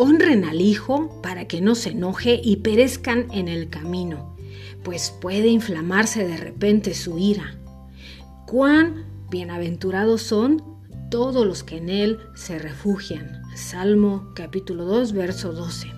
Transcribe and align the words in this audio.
Honren 0.00 0.44
al 0.44 0.60
Hijo 0.60 1.20
para 1.22 1.48
que 1.48 1.60
no 1.60 1.74
se 1.74 1.90
enoje 1.90 2.40
y 2.40 2.58
perezcan 2.58 3.26
en 3.32 3.48
el 3.48 3.68
camino, 3.68 4.36
pues 4.84 5.10
puede 5.10 5.48
inflamarse 5.48 6.24
de 6.24 6.36
repente 6.36 6.94
su 6.94 7.18
ira. 7.18 7.58
Cuán 8.46 9.06
bienaventurados 9.28 10.22
son 10.22 10.62
todos 11.10 11.44
los 11.44 11.64
que 11.64 11.78
en 11.78 11.88
Él 11.88 12.20
se 12.36 12.60
refugian. 12.60 13.42
Salmo 13.56 14.30
capítulo 14.36 14.84
2, 14.84 15.14
verso 15.14 15.52
12. 15.52 15.88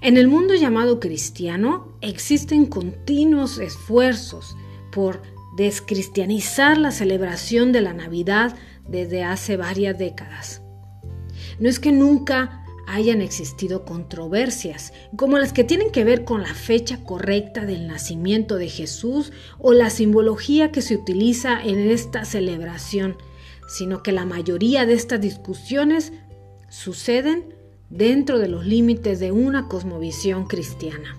En 0.00 0.16
el 0.16 0.26
mundo 0.26 0.54
llamado 0.54 1.00
cristiano 1.00 1.98
existen 2.00 2.64
continuos 2.64 3.58
esfuerzos 3.58 4.56
por 4.90 5.20
descristianizar 5.58 6.78
la 6.78 6.92
celebración 6.92 7.72
de 7.72 7.82
la 7.82 7.92
Navidad 7.92 8.56
desde 8.88 9.22
hace 9.22 9.58
varias 9.58 9.98
décadas. 9.98 10.63
No 11.58 11.68
es 11.68 11.78
que 11.78 11.92
nunca 11.92 12.64
hayan 12.86 13.20
existido 13.22 13.84
controversias, 13.84 14.92
como 15.16 15.38
las 15.38 15.52
que 15.52 15.64
tienen 15.64 15.90
que 15.90 16.04
ver 16.04 16.24
con 16.24 16.42
la 16.42 16.54
fecha 16.54 17.02
correcta 17.02 17.64
del 17.64 17.86
nacimiento 17.86 18.56
de 18.56 18.68
Jesús 18.68 19.32
o 19.58 19.72
la 19.72 19.90
simbología 19.90 20.70
que 20.70 20.82
se 20.82 20.96
utiliza 20.96 21.62
en 21.62 21.78
esta 21.90 22.24
celebración, 22.24 23.16
sino 23.68 24.02
que 24.02 24.12
la 24.12 24.26
mayoría 24.26 24.86
de 24.86 24.94
estas 24.94 25.20
discusiones 25.20 26.12
suceden 26.68 27.54
dentro 27.90 28.38
de 28.38 28.48
los 28.48 28.66
límites 28.66 29.20
de 29.20 29.32
una 29.32 29.68
cosmovisión 29.68 30.46
cristiana. 30.46 31.16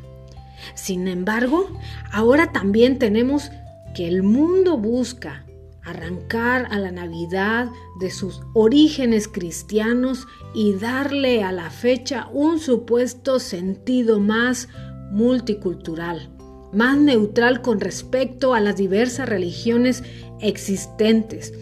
Sin 0.74 1.08
embargo, 1.08 1.70
ahora 2.12 2.52
también 2.52 3.00
tenemos 3.00 3.52
que 3.96 4.08
el 4.08 4.24
mundo 4.24 4.78
busca 4.78 5.45
arrancar 5.86 6.68
a 6.72 6.80
la 6.80 6.92
Navidad 6.92 7.70
de 8.00 8.10
sus 8.10 8.42
orígenes 8.54 9.28
cristianos 9.28 10.28
y 10.54 10.74
darle 10.74 11.44
a 11.44 11.52
la 11.52 11.70
fecha 11.70 12.28
un 12.34 12.60
supuesto 12.60 13.40
sentido 13.40 14.20
más 14.20 14.68
multicultural, 15.12 16.30
más 16.74 16.98
neutral 16.98 17.62
con 17.62 17.80
respecto 17.80 18.54
a 18.54 18.60
las 18.60 18.76
diversas 18.76 19.30
religiones 19.30 20.04
existentes, 20.42 21.54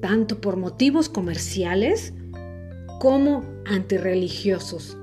tanto 0.00 0.40
por 0.40 0.56
motivos 0.56 1.08
comerciales 1.08 2.14
como 2.98 3.44
antirreligiosos. 3.66 4.96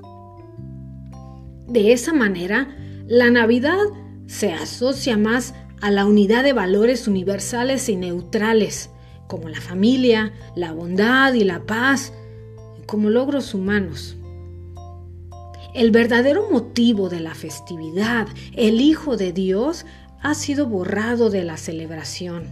De 1.68 1.92
esa 1.92 2.12
manera, 2.12 2.76
la 3.06 3.30
Navidad 3.30 3.78
se 4.26 4.52
asocia 4.52 5.16
más 5.16 5.54
la 5.82 6.06
unidad 6.06 6.44
de 6.44 6.52
valores 6.52 7.08
universales 7.08 7.88
y 7.88 7.96
neutrales, 7.96 8.90
como 9.26 9.48
la 9.48 9.60
familia, 9.60 10.32
la 10.56 10.72
bondad 10.72 11.34
y 11.34 11.44
la 11.44 11.64
paz, 11.66 12.12
como 12.86 13.10
logros 13.10 13.54
humanos. 13.54 14.16
El 15.74 15.90
verdadero 15.90 16.50
motivo 16.50 17.08
de 17.08 17.20
la 17.20 17.34
festividad, 17.34 18.26
el 18.54 18.80
Hijo 18.80 19.16
de 19.16 19.32
Dios, 19.32 19.86
ha 20.20 20.34
sido 20.34 20.66
borrado 20.66 21.30
de 21.30 21.44
la 21.44 21.56
celebración. 21.56 22.44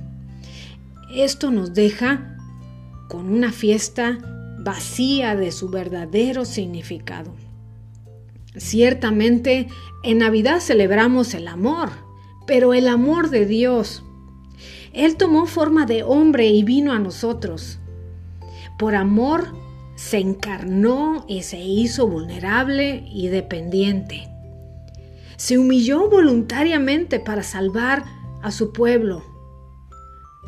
Esto 1.12 1.50
nos 1.50 1.74
deja 1.74 2.36
con 3.08 3.32
una 3.32 3.52
fiesta 3.52 4.19
vacía 4.58 5.34
de 5.34 5.50
su 5.52 5.69
verdadero 5.69 6.44
significado. 6.44 7.34
Ciertamente, 8.56 9.69
en 10.02 10.19
Navidad 10.19 10.60
celebramos 10.60 11.34
el 11.34 11.48
amor, 11.48 11.91
pero 12.47 12.72
el 12.72 12.89
amor 12.89 13.30
de 13.30 13.44
Dios. 13.44 14.02
Él 14.92 15.16
tomó 15.16 15.47
forma 15.47 15.84
de 15.84 16.02
hombre 16.02 16.47
y 16.47 16.62
vino 16.62 16.92
a 16.92 16.98
nosotros. 16.98 17.78
Por 18.78 18.94
amor 18.94 19.55
se 19.97 20.19
encarnó 20.19 21.25
y 21.28 21.42
se 21.42 21.58
hizo 21.61 22.06
vulnerable 22.06 23.05
y 23.12 23.28
dependiente. 23.28 24.28
Se 25.37 25.59
humilló 25.59 26.09
voluntariamente 26.09 27.21
para 27.21 27.43
salvar 27.43 28.04
a 28.43 28.50
su 28.50 28.72
pueblo. 28.72 29.22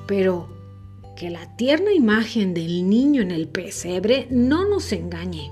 Pero 0.07 0.49
que 1.17 1.29
la 1.29 1.57
tierna 1.57 1.93
imagen 1.93 2.55
del 2.55 2.89
niño 2.89 3.21
en 3.21 3.33
el 3.33 3.49
pesebre 3.49 4.29
no 4.31 4.67
nos 4.67 4.93
engañe. 4.93 5.51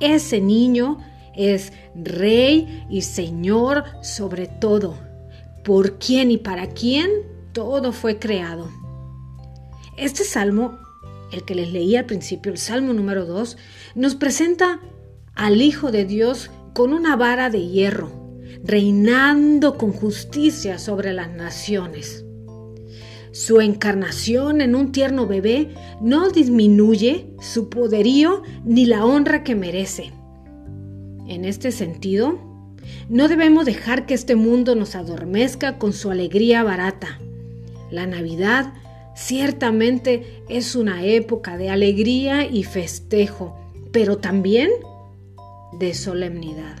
Ese 0.00 0.40
niño 0.40 0.98
es 1.36 1.72
rey 1.94 2.86
y 2.88 3.02
señor 3.02 3.84
sobre 4.02 4.46
todo 4.48 5.09
por 5.64 5.98
quién 5.98 6.30
y 6.30 6.38
para 6.38 6.68
quién 6.68 7.10
todo 7.52 7.92
fue 7.92 8.18
creado. 8.18 8.68
Este 9.96 10.24
salmo, 10.24 10.78
el 11.32 11.44
que 11.44 11.54
les 11.54 11.72
leí 11.72 11.96
al 11.96 12.06
principio, 12.06 12.52
el 12.52 12.58
salmo 12.58 12.92
número 12.92 13.26
2, 13.26 13.56
nos 13.94 14.14
presenta 14.14 14.80
al 15.34 15.60
Hijo 15.60 15.90
de 15.90 16.04
Dios 16.04 16.50
con 16.74 16.92
una 16.92 17.16
vara 17.16 17.50
de 17.50 17.66
hierro, 17.66 18.10
reinando 18.64 19.76
con 19.76 19.92
justicia 19.92 20.78
sobre 20.78 21.12
las 21.12 21.30
naciones. 21.30 22.24
Su 23.32 23.60
encarnación 23.60 24.60
en 24.60 24.74
un 24.74 24.90
tierno 24.90 25.26
bebé 25.26 25.72
no 26.00 26.30
disminuye 26.30 27.32
su 27.40 27.68
poderío 27.68 28.42
ni 28.64 28.86
la 28.86 29.04
honra 29.04 29.44
que 29.44 29.54
merece. 29.54 30.12
En 31.28 31.44
este 31.44 31.70
sentido, 31.70 32.49
no 33.08 33.28
debemos 33.28 33.66
dejar 33.66 34.06
que 34.06 34.14
este 34.14 34.36
mundo 34.36 34.74
nos 34.74 34.94
adormezca 34.94 35.78
con 35.78 35.92
su 35.92 36.10
alegría 36.10 36.62
barata. 36.62 37.18
La 37.90 38.06
Navidad 38.06 38.72
ciertamente 39.14 40.42
es 40.48 40.76
una 40.76 41.04
época 41.04 41.56
de 41.56 41.70
alegría 41.70 42.46
y 42.46 42.64
festejo, 42.64 43.58
pero 43.92 44.18
también 44.18 44.70
de 45.78 45.94
solemnidad. 45.94 46.76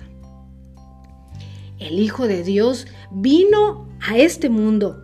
El 1.78 1.98
Hijo 1.98 2.28
de 2.28 2.44
Dios 2.44 2.86
vino 3.10 3.88
a 4.00 4.18
este 4.18 4.48
mundo 4.50 5.02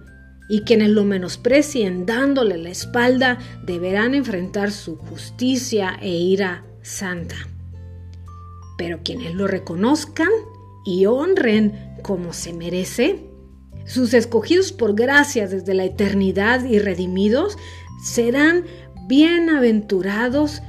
y 0.48 0.60
quienes 0.60 0.90
lo 0.90 1.04
menosprecien 1.04 2.06
dándole 2.06 2.56
la 2.56 2.70
espalda 2.70 3.38
deberán 3.64 4.14
enfrentar 4.14 4.70
su 4.70 4.96
justicia 4.96 5.98
e 6.00 6.10
ira 6.10 6.64
santa. 6.82 7.36
Pero 8.78 9.00
quienes 9.02 9.34
lo 9.34 9.46
reconozcan 9.46 10.28
y 10.86 11.06
honren 11.06 11.96
como 12.02 12.32
se 12.32 12.52
merece, 12.52 13.28
sus 13.84 14.14
escogidos 14.14 14.72
por 14.72 14.94
gracia 14.94 15.48
desde 15.48 15.74
la 15.74 15.84
eternidad 15.84 16.64
y 16.64 16.78
redimidos 16.78 17.58
serán 18.04 18.64
bienaventurados 19.06 20.62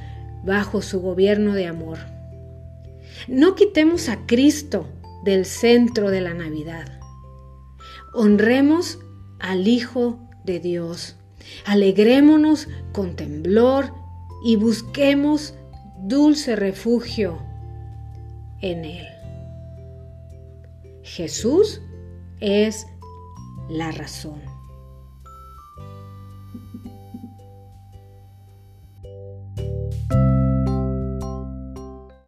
bajo 0.44 0.82
su 0.82 1.02
gobierno 1.02 1.54
de 1.54 1.68
amor. 1.68 2.00
No 3.28 3.56
quitemos 3.56 4.10
a 4.10 4.26
Cristo 4.26 4.88
del 5.24 5.46
centro 5.46 6.10
de 6.10 6.22
la 6.22 6.34
Navidad. 6.34 7.00
Honremos 8.14 9.00
al 9.40 9.68
Hijo 9.68 10.20
de 10.46 10.60
Dios. 10.60 11.16
Alegrémonos 11.66 12.68
con 12.92 13.16
temblor 13.16 13.94
y 14.44 14.56
busquemos 14.56 15.54
dulce 16.00 16.56
refugio 16.56 17.40
en 18.62 18.86
Él. 18.86 19.17
Jesús 21.08 21.82
es 22.42 22.86
la 23.70 23.92
razón. 23.92 24.57